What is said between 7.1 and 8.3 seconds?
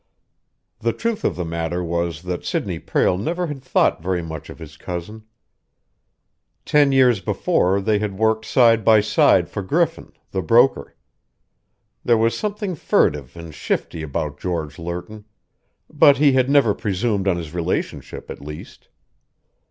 before they had